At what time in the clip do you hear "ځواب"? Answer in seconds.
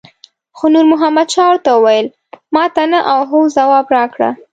3.55-3.85